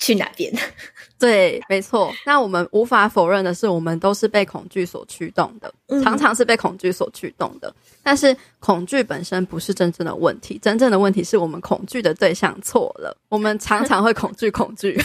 [0.00, 0.52] 去哪边？
[1.20, 2.10] 对，没错。
[2.24, 5.72] 那我们无法否认的是，我们都是被恐惧所驱动的，
[6.02, 7.72] 常常是被恐惧所驱动的。
[8.02, 13.14] 但是，恐惧本身不是真正的问题，真正的问题是我们恐惧的对象错了。
[13.28, 14.98] 我们常常会恐惧，恐惧，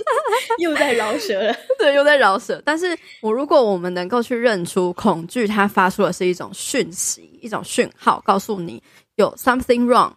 [0.58, 1.54] 又在饶舌了。
[1.78, 2.62] 对，又在饶舌。
[2.64, 8.82] 但是我如果我们能够去认出恐惧，它发出的是一种讯息，一种讯号，告诉你
[9.16, 10.14] 有 something wrong，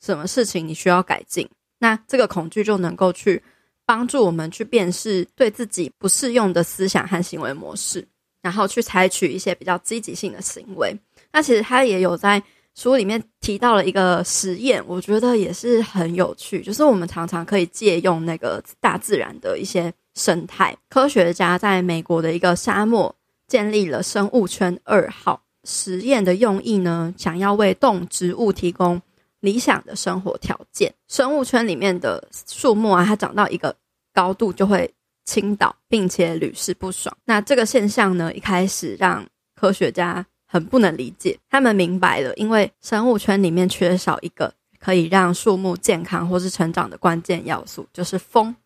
[0.00, 1.46] 什么事情你需要改进，
[1.78, 3.42] 那这个恐惧就能够去。
[3.86, 8.06] 帮助我们去辨识对自己不适用的思想和行为模式，
[8.42, 10.96] 然后去采取一些比较积极性的行为。
[11.32, 12.42] 那其实他也有在
[12.74, 16.60] 书里面提到了一个实验，我觉得也是很有趣。
[16.62, 20.76] 就是我们常常可以借用那个大自然的一些生态。
[20.88, 23.14] 科学家在美国的一个沙漠
[23.46, 25.40] 建立了生物圈二号。
[25.66, 29.00] 实验的用意呢，想要为动植物提供。
[29.44, 33.76] 理想的生活条件，生物圈里面的树木啊，它长到一个
[34.14, 34.90] 高度就会
[35.26, 37.14] 倾倒，并且屡试不爽。
[37.26, 39.22] 那这个现象呢，一开始让
[39.54, 41.38] 科学家很不能理解。
[41.50, 48.56] 他们明白了，因为生物圈里面缺少一个可以让树木健康或是成长的关键要素，就是风。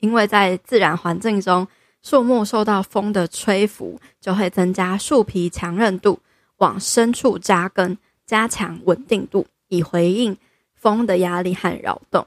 [0.00, 1.66] 因为在自然环境中，
[2.02, 6.20] 树木受到风的吹拂，就会增加树皮强韧度，
[6.58, 10.36] 往深处扎根，加强稳定度，以回应
[10.74, 12.26] 风的压力和扰动。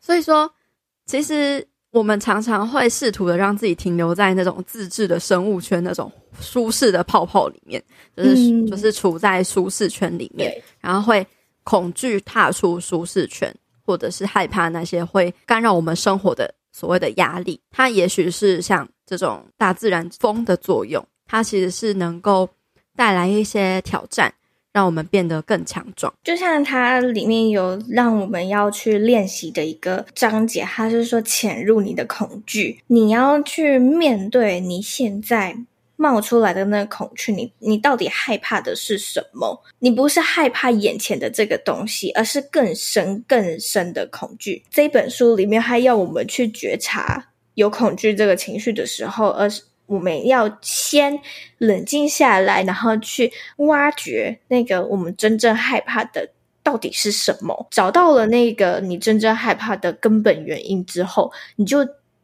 [0.00, 0.50] 所以说，
[1.06, 6.10] 其实我们常常会试图的让自己停留在那种自制的生物圈，那种
[6.40, 7.82] 舒适的泡泡里面，
[8.16, 11.26] 就是、嗯、就是处在舒适圈里面，然后会
[11.64, 13.54] 恐惧踏出舒适圈，
[13.84, 17.60] 或者是害怕那些会干扰我们生活的所谓的压力。
[17.70, 22.48] 它也许是像这种大自然风的作用，它其实是能够
[22.96, 24.32] 带来一些挑战。
[24.78, 35.56] 让我们变得更强壮，就像它里面有让我们要去练习的一个章节，它是说潜入你的恐惧，你要去面对你现在
[35.96, 39.60] 冒出来的那个恐惧，你你到底害怕的是什么？
[39.80, 44.62] 你不是害怕眼前的这个东西，而是更深更深的恐惧。
[44.70, 49.62] 这本书里面还要我们去觉察有恐惧这个情绪的时候，而是。
[49.88, 51.18] 我们要先
[51.56, 56.30] 冷静下来，然后去挖掘那个我们真正害怕的
[56.62, 57.66] 到底是什么。
[57.70, 61.78] 找到了那个你真正害怕的根本原因之后，你就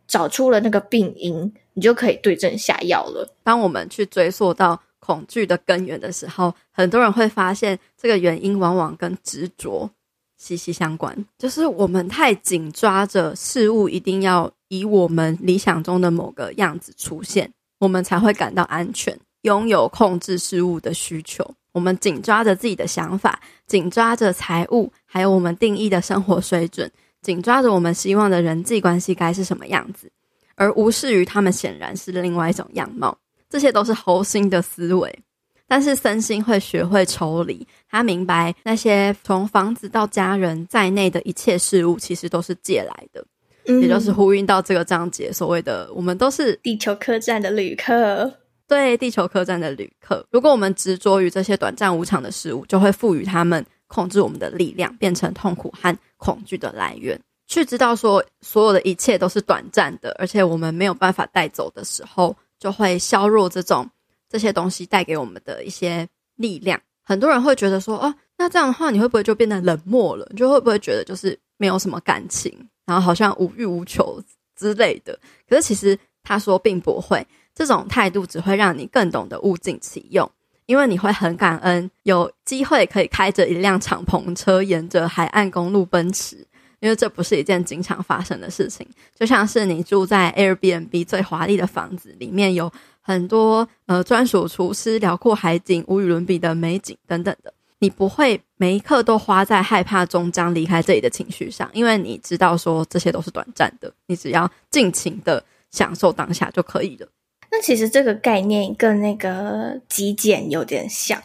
[0.06, 3.34] 找出了那个病因，你就可以对症下药了。
[3.42, 9.90] 当我们去追溯到恐惧的根源的时候，很多人会发现这个原因往往跟执着
[10.36, 14.52] 息息相关，就是我们太紧抓着事物一定要。
[14.68, 21.48] 以我们理想中的某个样子出现，我们才会感到安全，拥有控制事物的需求。
[21.72, 26.90] 我们紧抓着自己的想法，紧抓着财务，还有我们定义的生活水准，
[27.20, 30.10] 紧抓着我们希望的人际关系该是什么样子，
[30.54, 33.18] 而无视于他们显然是另外一种样貌。
[33.50, 35.18] 这些都是猴心的思维。
[35.66, 43.24] 但是身心会学会抽离，他明白那些从房子到家人在内的一切事物，其实都是借来的。
[43.66, 48.32] 也就是呼应到这个章节所谓的“我们都是地球客栈的旅客”，
[48.68, 50.26] 对，地球客栈的旅客。
[50.30, 57.20] 如果我们执着于这些短暂无常的事物，就会赋予他们控制我们的力量，变成痛苦和恐惧的来源。
[57.46, 63.88] 去知道说所有的一切都是短暂的，而且我们没有办法带走的时候，就会削弱这种
[64.28, 66.80] 这些东西带给我们的一些力量。
[67.02, 70.26] 很多人会觉得说：“哦，那这样的话，你会不会就变得冷漠了？
[70.30, 72.50] 你就会不会觉得就是没有什么感情？”
[72.86, 74.22] 然后好像无欲无求
[74.56, 75.18] 之类的，
[75.48, 80.30] 可是其实他说并不会，这种态度只会让你更懂得物尽其用，
[80.66, 86.46] 因为你会很感恩有机会可以开着一辆敞篷车沿着海岸公路奔驰，
[86.80, 88.86] 因为这不是一件经常发生的事情。
[89.14, 92.70] 就像是你住在 Airbnb 最华丽的房子里面，有
[93.00, 97.52] 很多呃专属厨师、辽阔海景、无与伦比的美景等等的。
[97.84, 107.06] 你不会每一刻都花在害怕终将离开这里的情绪上，因为你知道说这些都是短暂的，你只要尽情的享受当下就可以了。
[107.50, 111.22] 那其实这个概念跟那个极简有点像。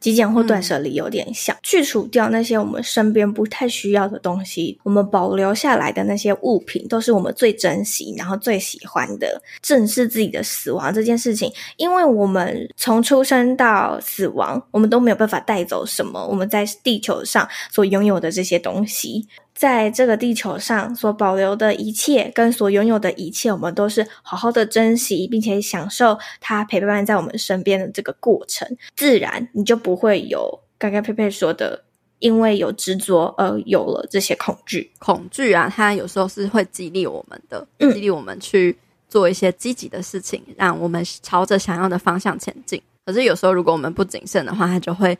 [0.00, 9.40] 极简或断舍离有点像，嗯，去除掉那些我们身边不太需要的东西，我们保留下来的那些物品，都是我们最珍惜，然后最喜欢的。
[9.60, 19.28] 正视自己的死亡这件事情，因为我们从出生到死亡，我们都没有办法带走什么我们在地球上所拥有的这些东西。
[19.60, 28.66] 在这个地球上所保留的一切，跟所拥有的一切，我们都是好好的珍惜，并且享受它陪伴在我们身边的这个过程。
[28.96, 31.84] 自然，你就不会有刚刚佩佩说的，
[32.20, 34.90] 因为有执着而有了这些恐惧。
[34.98, 38.74] 恐惧啊，它有时候是会激励我们的，激励我们去
[39.10, 42.80] 做一些积极的事情，让我们朝着想要的方向前进。
[43.04, 45.18] 可是有时候，如果我们不谨慎的话，它就会。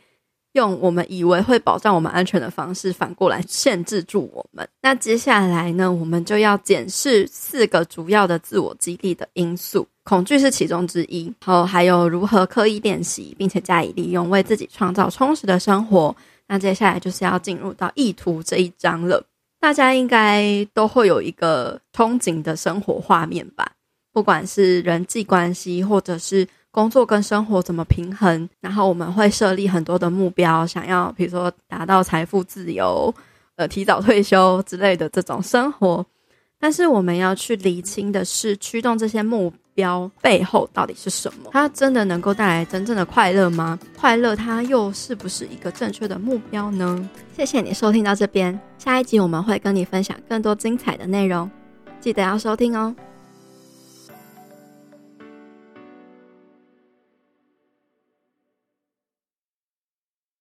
[0.53, 4.69] 用我们以为会保障我们安全的方式，反过来限制住我们。
[4.83, 11.33] 那接下来呢，我们就要检视四个主要的自我激励的因素，恐惧是其中之一。
[11.41, 16.15] 好还有如何刻意练习，并且加以利用，为自己创造充实的生活。
[16.49, 19.25] 那接下来就是要进入到意图这一章了。
[19.61, 23.71] 大家应该都会有一个憧憬的生活画面吧？
[24.13, 26.49] 不管是人际关系，或者是。
[26.73, 28.49] 工作跟生活怎么平衡？
[28.61, 33.13] 然后我们会设立很多的目标，想要比如说达到财富自由、
[33.57, 36.05] 呃提早退休之类的这种生活。
[36.59, 41.49] 但是我们要去厘清的是，驱动这些目标背后到底是什么？
[41.53, 43.79] 它真的能够带来真正的快乐吗？
[43.99, 47.09] 快乐它又是不是一个正确的目标呢？
[47.35, 51.51] 谢谢你收听到这边，下一集我们会跟你分享更多精彩的内容，
[51.99, 52.95] 记得要收听哦。